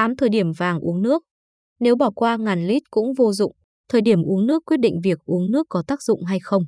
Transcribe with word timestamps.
8 0.00 0.16
thời 0.16 0.28
điểm 0.28 0.52
vàng 0.52 0.80
uống 0.80 1.02
nước. 1.02 1.22
Nếu 1.80 1.96
bỏ 1.96 2.10
qua 2.10 2.36
ngàn 2.36 2.66
lít 2.66 2.82
cũng 2.90 3.14
vô 3.14 3.32
dụng, 3.32 3.52
thời 3.88 4.00
điểm 4.00 4.22
uống 4.22 4.46
nước 4.46 4.64
quyết 4.64 4.76
định 4.76 5.00
việc 5.04 5.18
uống 5.24 5.50
nước 5.50 5.66
có 5.68 5.82
tác 5.86 6.02
dụng 6.02 6.24
hay 6.24 6.38
không. 6.42 6.62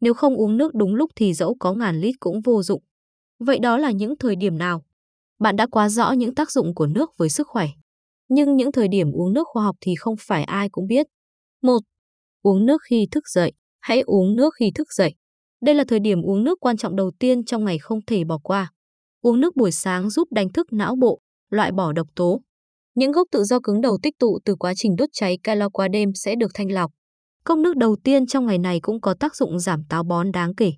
Nếu 0.00 0.14
không 0.14 0.36
uống 0.36 0.56
nước 0.56 0.74
đúng 0.74 0.94
lúc 0.94 1.10
thì 1.16 1.34
dẫu 1.34 1.56
có 1.60 1.72
ngàn 1.72 2.00
lít 2.00 2.14
cũng 2.20 2.40
vô 2.40 2.62
dụng. 2.62 2.82
Vậy 3.38 3.58
đó 3.58 3.78
là 3.78 3.90
những 3.90 4.16
thời 4.18 4.36
điểm 4.36 4.58
nào? 4.58 4.82
Bạn 5.38 5.56
đã 5.56 5.66
quá 5.66 5.88
rõ 5.88 6.12
những 6.12 6.34
tác 6.34 6.50
dụng 6.50 6.74
của 6.74 6.86
nước 6.86 7.10
với 7.18 7.28
sức 7.28 7.48
khỏe. 7.48 7.66
Nhưng 8.28 8.56
những 8.56 8.72
thời 8.72 8.88
điểm 8.88 9.12
uống 9.12 9.32
nước 9.32 9.48
khoa 9.48 9.64
học 9.64 9.76
thì 9.80 9.94
không 9.94 10.14
phải 10.18 10.44
ai 10.44 10.68
cũng 10.68 10.86
biết. 10.86 11.06
1. 11.62 11.78
Uống 12.42 12.66
nước 12.66 12.82
khi 12.90 13.08
thức 13.10 13.28
dậy. 13.28 13.52
Hãy 13.80 14.00
uống 14.00 14.36
nước 14.36 14.54
khi 14.54 14.70
thức 14.74 14.92
dậy. 14.92 15.14
Đây 15.60 15.74
là 15.74 15.84
thời 15.88 16.00
điểm 16.00 16.22
uống 16.22 16.44
nước 16.44 16.60
quan 16.60 16.76
trọng 16.76 16.96
đầu 16.96 17.10
tiên 17.18 17.44
trong 17.44 17.64
ngày 17.64 17.78
không 17.78 17.98
thể 18.06 18.24
bỏ 18.24 18.38
qua. 18.42 18.72
Uống 19.20 19.40
nước 19.40 19.56
buổi 19.56 19.72
sáng 19.72 20.10
giúp 20.10 20.28
đánh 20.32 20.52
thức 20.52 20.72
não 20.72 20.96
bộ, 20.96 21.20
loại 21.50 21.72
bỏ 21.72 21.92
độc 21.92 22.06
tố. 22.14 22.40
Những 22.94 23.12
gốc 23.12 23.28
tự 23.30 23.44
do 23.44 23.60
cứng 23.62 23.80
đầu 23.80 23.98
tích 24.02 24.18
tụ 24.18 24.38
từ 24.44 24.54
quá 24.54 24.72
trình 24.76 24.96
đốt 24.96 25.08
cháy 25.12 25.38
calo 25.42 25.68
qua 25.68 25.88
đêm 25.88 26.08
sẽ 26.14 26.34
được 26.34 26.50
thanh 26.54 26.72
lọc. 26.72 26.90
Cốc 27.44 27.58
nước 27.58 27.76
đầu 27.76 27.96
tiên 28.04 28.26
trong 28.26 28.46
ngày 28.46 28.58
này 28.58 28.80
cũng 28.80 29.00
có 29.00 29.14
tác 29.20 29.36
dụng 29.36 29.58
giảm 29.58 29.84
táo 29.88 30.04
bón 30.04 30.32
đáng 30.32 30.54
kể. 30.54 30.72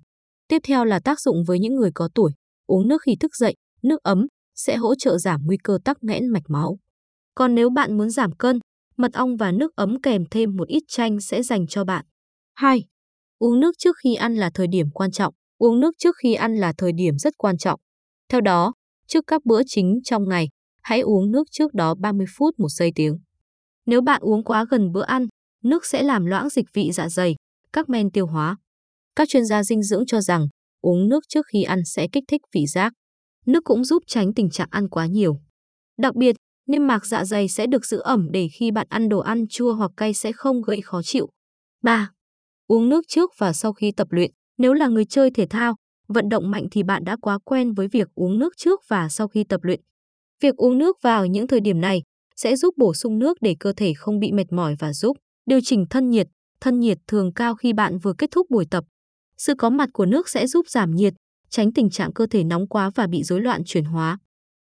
Tiếp 0.47 0.57
theo 0.63 0.85
là 0.85 0.99
tác 0.99 1.19
dụng 1.19 1.43
với 1.47 1.59
những 1.59 1.75
người 1.75 1.91
có 1.93 2.09
tuổi. 2.15 2.31
Uống 2.67 2.87
nước 2.87 3.01
khi 3.01 3.15
thức 3.19 3.35
dậy, 3.35 3.55
nước 3.83 4.03
ấm 4.03 4.27
sẽ 4.55 4.75
hỗ 4.75 4.95
trợ 4.95 5.17
giảm 5.17 5.41
nguy 5.45 5.57
cơ 5.63 5.77
tắc 5.85 5.97
nghẽn 6.01 6.27
mạch 6.27 6.43
máu. 6.47 6.77
Còn 7.35 7.55
nếu 7.55 7.69
bạn 7.69 7.97
muốn 7.97 8.09
giảm 8.09 8.31
cân, 8.31 8.59
mật 8.97 9.13
ong 9.13 9.37
và 9.37 9.51
nước 9.51 9.75
ấm 9.75 10.01
kèm 10.01 10.23
thêm 10.31 10.55
một 10.55 10.67
ít 10.67 10.83
chanh 10.87 11.21
sẽ 11.21 11.43
dành 11.43 11.67
cho 11.67 11.83
bạn. 11.83 12.05
2. 12.53 12.83
Uống 13.39 13.59
nước 13.59 13.71
trước 13.77 13.95
khi 14.03 14.15
ăn 14.15 14.35
là 14.35 14.49
thời 14.53 14.67
điểm 14.67 14.89
quan 14.93 15.11
trọng. 15.11 15.33
Uống 15.57 15.79
nước 15.79 15.95
trước 15.97 16.15
khi 16.23 16.33
ăn 16.33 16.55
là 16.55 16.73
thời 16.77 16.91
điểm 16.95 17.17
rất 17.17 17.33
quan 17.37 17.57
trọng. 17.57 17.79
Theo 18.29 18.41
đó, 18.41 18.73
trước 19.07 19.23
các 19.27 19.45
bữa 19.45 19.61
chính 19.67 19.99
trong 20.03 20.29
ngày, 20.29 20.47
hãy 20.85 20.99
uống 20.99 21.31
nước 21.31 21.43
trước 21.51 21.73
đó 21.73 21.95
30 21.95 22.25
phút 22.37 22.59
một 22.59 22.69
giây 22.69 22.91
tiếng. 22.95 23.17
Nếu 23.85 24.01
bạn 24.01 24.21
uống 24.21 24.43
quá 24.43 24.65
gần 24.69 24.91
bữa 24.91 25.03
ăn, 25.03 25.27
nước 25.63 25.85
sẽ 25.85 26.03
làm 26.03 26.25
loãng 26.25 26.49
dịch 26.49 26.65
vị 26.73 26.91
dạ 26.91 27.09
dày, 27.09 27.35
các 27.73 27.89
men 27.89 28.11
tiêu 28.11 28.27
hóa. 28.27 28.57
Các 29.15 29.29
chuyên 29.29 29.45
gia 29.45 29.63
dinh 29.63 29.83
dưỡng 29.83 30.05
cho 30.07 30.21
rằng 30.21 30.47
uống 30.81 31.09
nước 31.09 31.23
trước 31.29 31.45
khi 31.53 31.63
ăn 31.63 31.79
sẽ 31.85 32.07
kích 32.11 32.23
thích 32.27 32.41
vị 32.53 32.65
giác. 32.67 32.93
Nước 33.45 33.63
cũng 33.63 33.83
giúp 33.83 34.03
tránh 34.07 34.33
tình 34.33 34.49
trạng 34.49 34.67
ăn 34.71 34.89
quá 34.89 35.05
nhiều. 35.05 35.39
Đặc 35.97 36.15
biệt, 36.15 36.35
niêm 36.67 36.87
mạc 36.87 37.05
dạ 37.05 37.25
dày 37.25 37.47
sẽ 37.47 37.67
được 37.67 37.85
giữ 37.85 37.99
ẩm 37.99 38.27
để 38.31 38.47
khi 38.59 38.71
bạn 38.71 38.87
ăn 38.89 39.09
đồ 39.09 39.19
ăn 39.19 39.47
chua 39.49 39.73
hoặc 39.73 39.91
cay 39.97 40.13
sẽ 40.13 40.31
không 40.31 40.61
gây 40.61 40.81
khó 40.81 41.01
chịu. 41.03 41.29
3. 41.83 42.11
Uống 42.67 42.89
nước 42.89 43.01
trước 43.07 43.31
và 43.37 43.53
sau 43.53 43.73
khi 43.73 43.91
tập 43.91 44.07
luyện. 44.11 44.31
Nếu 44.57 44.73
là 44.73 44.87
người 44.87 45.05
chơi 45.05 45.31
thể 45.31 45.45
thao, 45.45 45.75
vận 46.07 46.29
động 46.29 46.51
mạnh 46.51 46.67
thì 46.71 46.83
bạn 46.83 47.03
đã 47.03 47.17
quá 47.21 47.39
quen 47.45 47.73
với 47.73 47.87
việc 47.87 48.07
uống 48.15 48.39
nước 48.39 48.53
trước 48.57 48.81
và 48.87 49.09
sau 49.09 49.27
khi 49.27 49.43
tập 49.43 49.63
luyện. 49.63 49.81
Việc 50.41 50.55
uống 50.55 50.77
nước 50.77 50.97
vào 51.01 51.25
những 51.25 51.47
thời 51.47 51.59
điểm 51.59 51.81
này 51.81 52.01
sẽ 52.35 52.55
giúp 52.55 52.73
bổ 52.77 52.93
sung 52.93 53.19
nước 53.19 53.37
để 53.41 53.55
cơ 53.59 53.73
thể 53.73 53.93
không 53.93 54.19
bị 54.19 54.31
mệt 54.31 54.51
mỏi 54.51 54.75
và 54.79 54.93
giúp 54.93 55.17
điều 55.45 55.59
chỉnh 55.63 55.85
thân 55.89 56.09
nhiệt. 56.09 56.27
Thân 56.61 56.79
nhiệt 56.79 56.97
thường 57.07 57.33
cao 57.33 57.55
khi 57.55 57.73
bạn 57.73 57.97
vừa 57.97 58.13
kết 58.17 58.31
thúc 58.31 58.47
buổi 58.49 58.65
tập. 58.71 58.83
Sự 59.37 59.53
có 59.57 59.69
mặt 59.69 59.89
của 59.93 60.05
nước 60.05 60.29
sẽ 60.29 60.47
giúp 60.47 60.69
giảm 60.69 60.91
nhiệt, 60.91 61.13
tránh 61.49 61.73
tình 61.73 61.89
trạng 61.89 62.13
cơ 62.13 62.27
thể 62.27 62.43
nóng 62.43 62.67
quá 62.67 62.91
và 62.95 63.07
bị 63.07 63.23
rối 63.23 63.41
loạn 63.41 63.61
chuyển 63.65 63.85
hóa. 63.85 64.17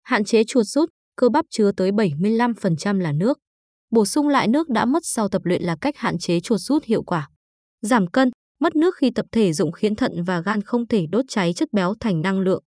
Hạn 0.03 0.25
chế 0.25 0.45
chuột 0.45 0.67
rút, 0.67 0.91
cơ 1.17 1.29
bắp 1.29 1.45
chứa 1.51 1.73
tới 1.77 1.91
75% 1.91 3.01
là 3.01 3.13
nước. 3.13 3.39
Bổ 3.91 4.07
sung 4.07 4.29
lại 4.29 4.49
nước 4.49 4.69
đã 4.69 4.85
mất 4.85 5.03
sau 5.03 5.29
tập 5.29 5.43
luyện 5.45 5.63
là 5.63 5.77
cách 5.81 5.97
hạn 5.97 6.19
chế 6.19 6.41
chuột 6.41 6.61
rút 6.61 6.85
hiệu 6.85 7.03
quả. 7.03 7.29
Giảm 7.83 8.07
cân, 8.07 8.31
mất 8.61 8.77
nước 8.77 8.95
khi 8.97 9.11
tập 9.15 9.27
thể 9.33 9.53
dụng 9.53 9.73
khiến 9.73 9.95
thận 9.95 10.13
và 10.27 10.41
gan 10.41 10.63
không 10.63 10.87
thể 10.87 11.07
đốt 11.11 11.25
cháy 11.29 11.53
chất 11.53 11.69
béo 11.73 11.95
thành 12.01 12.21
năng 12.21 12.41
lượng. 12.41 12.63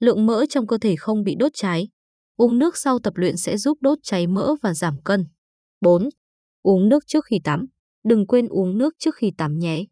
Lượng 0.00 0.26
mỡ 0.26 0.46
trong 0.48 0.66
cơ 0.66 0.78
thể 0.78 0.96
không 0.96 1.24
bị 1.24 1.34
đốt 1.38 1.52
cháy. 1.54 1.88
Uống 2.36 2.58
nước 2.58 2.76
sau 2.76 2.98
tập 2.98 3.12
luyện 3.16 3.36
sẽ 3.36 3.56
giúp 3.56 3.78
đốt 3.80 3.98
cháy 4.02 4.26
mỡ 4.26 4.54
và 4.62 4.74
giảm 4.74 5.02
cân. 5.04 5.26
4. 5.80 6.08
Uống 6.62 6.88
nước 6.88 7.06
trước 7.06 7.24
khi 7.24 7.40
tắm. 7.44 7.66
Đừng 8.04 8.26
quên 8.26 8.48
uống 8.48 8.78
nước 8.78 8.94
trước 8.98 9.14
khi 9.14 9.32
tắm 9.38 9.58
nhé. 9.58 9.84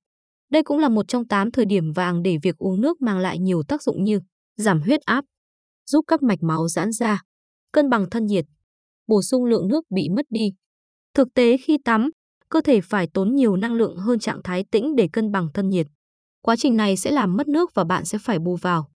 Đây 0.50 0.62
cũng 0.62 0.78
là 0.78 0.88
một 0.88 1.08
trong 1.08 1.28
8 1.28 1.50
thời 1.50 1.64
điểm 1.64 1.92
vàng 1.92 2.22
để 2.22 2.38
việc 2.42 2.58
uống 2.58 2.80
nước 2.80 3.02
mang 3.02 3.18
lại 3.18 3.38
nhiều 3.38 3.62
tác 3.68 3.82
dụng 3.82 4.04
như 4.04 4.20
giảm 4.56 4.80
huyết 4.80 5.00
áp, 5.00 5.24
giúp 5.86 6.04
các 6.08 6.22
mạch 6.22 6.42
máu 6.42 6.68
giãn 6.68 6.92
ra, 6.92 7.22
cân 7.72 7.90
bằng 7.90 8.10
thân 8.10 8.26
nhiệt, 8.26 8.44
bổ 9.06 9.22
sung 9.22 9.44
lượng 9.44 9.68
nước 9.68 9.84
bị 9.90 10.08
mất 10.16 10.26
đi. 10.30 10.52
Thực 11.14 11.34
tế 11.34 11.56
khi 11.56 11.78
tắm, 11.84 12.10
cơ 12.48 12.60
thể 12.60 12.80
phải 12.80 13.08
tốn 13.14 13.34
nhiều 13.34 13.56
năng 13.56 13.74
lượng 13.74 13.96
hơn 13.96 14.18
trạng 14.18 14.42
thái 14.44 14.64
tĩnh 14.70 14.96
để 14.96 15.08
cân 15.12 15.32
bằng 15.32 15.48
thân 15.54 15.68
nhiệt. 15.68 15.86
Quá 16.42 16.56
trình 16.56 16.76
này 16.76 16.96
sẽ 16.96 17.10
làm 17.10 17.36
mất 17.36 17.48
nước 17.48 17.70
và 17.74 17.84
bạn 17.84 18.04
sẽ 18.04 18.18
phải 18.18 18.38
bù 18.38 18.56
vào. 18.56 18.90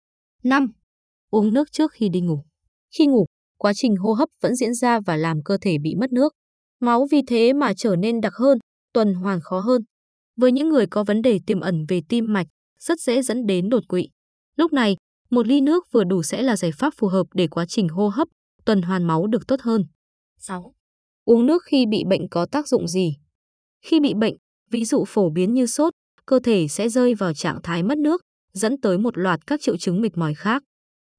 5. 0.44 0.72
Uống 1.30 1.54
nước 1.54 1.72
trước 1.72 1.92
khi 1.92 2.10
đi 2.10 2.22
ngủ. 2.22 2.46
Khi 2.98 3.06
ngủ, 3.06 3.26
quá 3.58 3.74
trình 3.76 3.96
hô 3.96 4.14
hấp 4.14 4.30
vẫn 4.42 4.56
diễn 4.56 4.74
ra 4.74 5.00
và 5.00 5.18
làm 5.18 5.44
cơ 5.44 5.58
thể 5.62 5.78
bị 5.78 5.96
mất 5.96 6.12
nước. 6.12 6.34
Máu 6.80 7.08
vì 7.12 7.22
thế 7.28 7.54
mà 7.54 7.74
trở 7.74 7.96
nên 7.96 8.22
đặc 8.22 8.34
hơn, 8.36 8.58
tuần 8.94 9.14
hoàn 9.14 9.40
khó 9.42 9.60
hơn. 9.60 9.82
Với 10.36 10.52
những 10.52 10.70
người 10.70 10.88
có 10.88 11.04
vấn 11.04 11.22
đề 11.22 11.40
tiềm 11.48 11.60
ẩn 11.60 11.86
về 11.88 12.02
tim 12.10 12.26
mạch, 12.34 12.48
rất 12.80 13.00
dễ 13.00 13.22
dẫn 13.22 13.46
đến 13.46 13.70
đột 13.70 13.84
quỵ. 13.88 14.08
Lúc 14.56 14.74
này, 14.74 14.96
một 15.30 15.48
ly 15.48 15.62
nước 15.62 15.84
vừa 15.92 16.04
đủ 16.04 16.24
sẽ 16.24 16.42
là 16.42 16.58
giải 16.58 16.72
pháp 16.72 16.94
phù 16.98 17.08
hợp 17.08 17.28
để 17.34 17.48
quá 17.48 17.66
trình 17.66 17.90
hô 17.90 18.08
hấp, 18.08 18.28
tuần 18.66 18.82
hoàn 18.82 19.04
máu 19.04 19.28
được 19.28 19.48
tốt 19.48 19.62
hơn. 19.62 19.86
6. 20.40 20.74
Uống 21.26 21.46
nước 21.46 21.64
khi 21.66 21.86
bị 21.86 22.04
bệnh 22.10 22.30
có 22.30 22.46
tác 22.46 22.68
dụng 22.68 22.88
gì? 22.88 23.18
Khi 23.86 24.00
bị 24.00 24.14
bệnh, 24.14 24.36
ví 24.72 24.86
dụ 24.86 25.04
phổ 25.08 25.30
biến 25.30 25.54
như 25.54 25.66
sốt, 25.66 25.94
cơ 26.26 26.40
thể 26.44 26.68
sẽ 26.68 26.90
rơi 26.90 27.16
vào 27.16 27.34
trạng 27.34 27.60
thái 27.64 27.84
mất 27.84 27.98
nước, 27.98 28.22
dẫn 28.54 28.82
tới 28.82 28.98
một 28.98 29.18
loạt 29.18 29.48
các 29.48 29.62
triệu 29.62 29.78
chứng 29.78 30.02
mệt 30.02 30.18
mỏi 30.18 30.34
khác. 30.34 30.64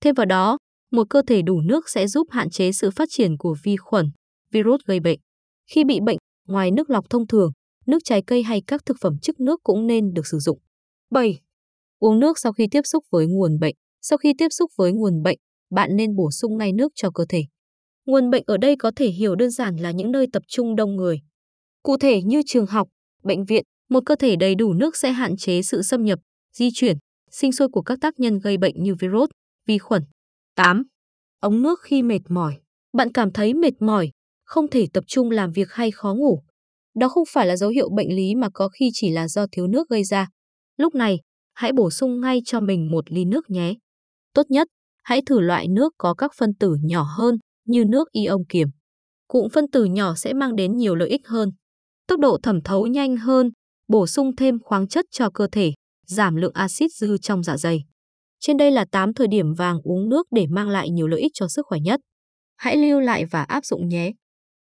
Thêm 0.00 0.14
vào 0.14 0.26
đó, 0.26 0.58
một 0.94 1.10
cơ 1.10 1.22
thể 1.26 1.42
đủ 1.42 1.60
nước 1.60 1.88
sẽ 1.88 2.06
giúp 2.06 2.28
hạn 2.30 2.50
chế 2.50 2.72
sự 2.72 2.90
phát 2.90 3.08
triển 3.10 3.36
của 3.38 3.56
vi 3.62 3.76
khuẩn, 3.76 4.10
virus 4.50 4.80
gây 4.86 5.00
bệnh. 5.00 5.18
Khi 5.70 5.84
bị 5.84 6.00
bệnh, 6.00 6.18
ngoài 6.48 6.70
nước 6.70 6.90
lọc 6.90 7.10
thông 7.10 7.26
thường, 7.26 7.50
nước 7.86 7.98
trái 8.04 8.22
cây 8.26 8.42
hay 8.42 8.62
các 8.66 8.86
thực 8.86 8.96
phẩm 9.00 9.18
chức 9.22 9.40
nước 9.40 9.60
cũng 9.62 9.86
nên 9.86 10.12
được 10.12 10.26
sử 10.26 10.38
dụng. 10.38 10.58
7. 11.10 11.40
Uống 11.98 12.20
nước 12.20 12.38
sau 12.38 12.52
khi 12.52 12.66
tiếp 12.70 12.80
xúc 12.84 13.04
với 13.10 13.26
nguồn 13.26 13.58
bệnh. 13.58 13.74
Sau 14.02 14.18
khi 14.18 14.32
tiếp 14.38 14.48
xúc 14.50 14.70
với 14.76 14.92
nguồn 14.92 15.22
bệnh, 15.22 15.38
bạn 15.70 15.96
nên 15.96 16.16
bổ 16.16 16.30
sung 16.30 16.56
ngay 16.58 16.72
nước 16.72 16.92
cho 16.94 17.10
cơ 17.10 17.24
thể. 17.28 17.44
Nguồn 18.06 18.30
bệnh 18.30 18.42
ở 18.46 18.56
đây 18.56 18.76
có 18.76 18.90
thể 18.96 19.08
hiểu 19.08 19.34
đơn 19.34 19.50
giản 19.50 19.76
là 19.76 19.90
những 19.90 20.12
nơi 20.12 20.26
tập 20.32 20.42
trung 20.48 20.76
đông 20.76 20.96
người. 20.96 21.20
Cụ 21.82 21.96
thể 21.96 22.22
như 22.22 22.42
trường 22.46 22.66
học, 22.66 22.88
bệnh 23.22 23.44
viện, 23.44 23.64
một 23.90 24.00
cơ 24.06 24.14
thể 24.16 24.36
đầy 24.36 24.54
đủ 24.54 24.72
nước 24.72 24.96
sẽ 24.96 25.12
hạn 25.12 25.36
chế 25.36 25.62
sự 25.62 25.82
xâm 25.82 26.04
nhập, 26.04 26.18
di 26.52 26.68
chuyển, 26.74 26.96
sinh 27.30 27.52
sôi 27.52 27.68
của 27.68 27.82
các 27.82 27.98
tác 28.00 28.20
nhân 28.20 28.38
gây 28.38 28.58
bệnh 28.58 28.82
như 28.82 28.94
virus, 28.94 29.30
vi 29.66 29.78
khuẩn. 29.78 30.02
8. 30.54 30.82
Ống 31.40 31.62
nước 31.62 31.80
khi 31.82 32.02
mệt 32.02 32.20
mỏi. 32.28 32.58
Bạn 32.92 33.12
cảm 33.12 33.32
thấy 33.32 33.54
mệt 33.54 33.82
mỏi, 33.82 34.10
không 34.44 34.68
thể 34.70 34.86
tập 34.92 35.04
trung 35.06 35.30
làm 35.30 35.52
việc 35.52 35.72
hay 35.72 35.90
khó 35.90 36.14
ngủ. 36.14 36.42
Đó 36.94 37.08
không 37.08 37.24
phải 37.28 37.46
là 37.46 37.56
dấu 37.56 37.70
hiệu 37.70 37.88
bệnh 37.96 38.16
lý 38.16 38.34
mà 38.34 38.48
có 38.54 38.68
khi 38.68 38.90
chỉ 38.92 39.10
là 39.10 39.28
do 39.28 39.46
thiếu 39.52 39.66
nước 39.66 39.88
gây 39.88 40.04
ra. 40.04 40.28
Lúc 40.76 40.94
này, 40.94 41.20
hãy 41.54 41.72
bổ 41.72 41.90
sung 41.90 42.20
ngay 42.20 42.40
cho 42.44 42.60
mình 42.60 42.90
một 42.90 43.04
ly 43.12 43.24
nước 43.24 43.50
nhé. 43.50 43.74
Tốt 44.34 44.46
nhất, 44.48 44.68
hãy 45.02 45.22
thử 45.26 45.40
loại 45.40 45.68
nước 45.68 45.92
có 45.98 46.14
các 46.14 46.32
phân 46.36 46.54
tử 46.54 46.76
nhỏ 46.82 47.02
hơn 47.18 47.38
như 47.66 47.84
nước 47.84 48.12
ion 48.12 48.44
kiềm. 48.48 48.68
Cụm 49.28 49.48
phân 49.48 49.70
tử 49.70 49.84
nhỏ 49.84 50.14
sẽ 50.14 50.32
mang 50.32 50.56
đến 50.56 50.76
nhiều 50.76 50.94
lợi 50.94 51.08
ích 51.08 51.26
hơn. 51.26 51.50
Tốc 52.06 52.20
độ 52.20 52.38
thẩm 52.42 52.62
thấu 52.62 52.86
nhanh 52.86 53.16
hơn, 53.16 53.50
bổ 53.88 54.06
sung 54.06 54.36
thêm 54.36 54.58
khoáng 54.62 54.88
chất 54.88 55.04
cho 55.10 55.30
cơ 55.34 55.48
thể, 55.52 55.72
giảm 56.06 56.36
lượng 56.36 56.52
axit 56.54 56.90
dư 56.92 57.18
trong 57.18 57.42
dạ 57.42 57.56
dày. 57.56 57.84
Trên 58.46 58.56
đây 58.56 58.70
là 58.70 58.84
8 58.84 59.14
thời 59.14 59.26
điểm 59.26 59.54
vàng 59.54 59.80
uống 59.84 60.08
nước 60.08 60.26
để 60.30 60.46
mang 60.50 60.68
lại 60.68 60.90
nhiều 60.90 61.06
lợi 61.06 61.20
ích 61.20 61.32
cho 61.34 61.48
sức 61.48 61.66
khỏe 61.66 61.78
nhất. 61.80 62.00
Hãy 62.56 62.76
lưu 62.76 63.00
lại 63.00 63.24
và 63.24 63.42
áp 63.42 63.64
dụng 63.64 63.88
nhé. 63.88 64.12